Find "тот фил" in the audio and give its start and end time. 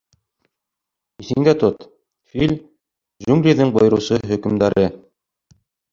1.65-2.55